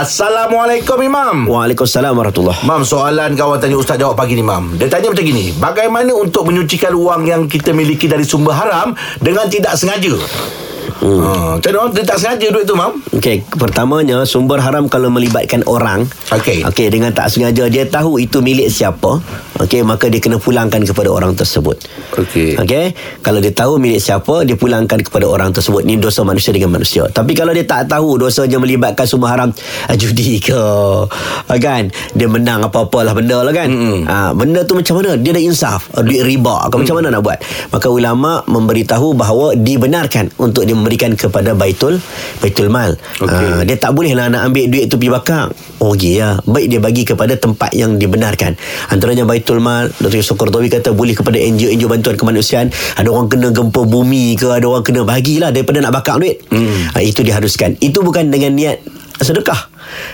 [0.00, 1.44] Assalamualaikum Imam.
[1.44, 4.80] Waalaikumsalam warahmatullahi Mam soalan kawan tanya Ustaz jawab pagi ni Mam.
[4.80, 9.52] Dia tanya macam gini Bagaimana untuk menyucikan wang yang kita miliki dari sumber haram Dengan
[9.52, 10.16] tidak sengaja
[11.02, 11.20] hmm.
[11.20, 15.60] ha, Macam mana Dia tak sengaja duit tu Mam Okey, pertamanya sumber haram kalau melibatkan
[15.68, 16.08] orang.
[16.32, 16.64] Okey.
[16.64, 19.20] Okey, dengan tak sengaja dia tahu itu milik siapa,
[19.60, 21.76] okey, maka dia kena pulangkan kepada orang tersebut.
[22.16, 22.56] Okey.
[22.56, 25.84] Okey, kalau dia tahu milik siapa, dia pulangkan kepada orang tersebut.
[25.84, 27.04] Ini dosa manusia dengan manusia.
[27.12, 29.52] Tapi kalau dia tak tahu dosanya melibatkan sumber haram,
[29.90, 31.92] ah, judi ke, ah, kan?
[32.16, 33.68] Dia menang apa-apalah benda lah kan.
[33.68, 34.08] Mm-mm.
[34.08, 35.20] Ha, benda tu macam mana?
[35.20, 37.36] Dia dah insaf, ah, duit riba ke macam mana nak buat?
[37.68, 41.98] Maka ulama memberitahu bahawa dibenarkan untuk dia memberikan kepada baitul
[42.38, 42.94] baitul mal.
[43.18, 43.34] Okey.
[43.50, 45.50] Ah, dia tak boleh lah nak ambil duit tu pergi bakar.
[45.82, 46.38] Oh okey ya.
[46.46, 48.54] Baik dia bagi kepada tempat yang dibenarkan.
[48.94, 50.22] Antaranya Baitul Mal, Dr.
[50.22, 52.70] Yusuf Qardawi kata boleh kepada NGO-NGO bantuan kemanusiaan.
[52.94, 56.38] Ada orang kena gempa bumi ke, ada orang kena bagilah daripada nak bakar duit.
[56.52, 56.94] Hmm.
[56.94, 57.80] Ha, itu diharuskan.
[57.82, 58.78] Itu bukan dengan niat
[59.18, 59.69] sedekah.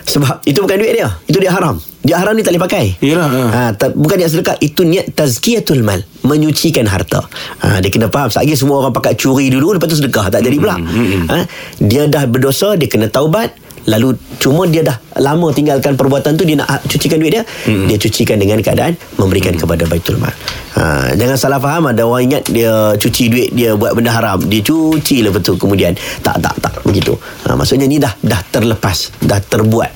[0.07, 1.09] Sebab itu bukan duit dia.
[1.27, 1.77] Itu dia haram.
[2.07, 2.85] Dia haram ni tak boleh pakai.
[3.03, 3.43] Yelah, ha.
[3.51, 4.57] Ha, ta, bukan niat sedekah.
[4.63, 6.03] Itu niat tazkiyatul mal.
[6.23, 7.27] Menyucikan harta.
[7.67, 8.31] Ha, dia kena faham.
[8.31, 9.75] Lagi semua orang pakai curi dulu.
[9.75, 10.31] Lepas tu sedekah.
[10.31, 10.79] Tak jadi pula.
[10.79, 11.37] Ha,
[11.83, 12.79] dia dah berdosa.
[12.79, 13.67] Dia kena taubat.
[13.87, 17.87] Lalu cuma dia dah lama tinggalkan perbuatan tu dia nak ha- cucikan duit dia hmm.
[17.87, 19.63] dia cucikan dengan keadaan memberikan hmm.
[19.63, 20.35] kepada baitul mal.
[20.75, 24.59] Ha, jangan salah faham ada orang ingat dia cuci duit dia buat benda haram dia
[24.59, 27.15] cuci lah betul kemudian tak tak tak begitu.
[27.57, 29.91] Maksudnya ni dah dah terlepas dah terbuat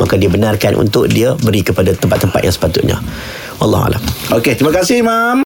[0.00, 2.96] maka dia benarkan untuk dia beri kepada tempat-tempat yang sepatutnya.
[3.62, 4.02] Wallahu alam.
[4.34, 5.38] Okey terima kasih Imam